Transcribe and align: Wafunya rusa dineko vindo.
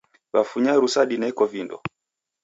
Wafunya 0.33 0.73
rusa 0.81 1.01
dineko 1.09 1.43
vindo. 1.51 1.77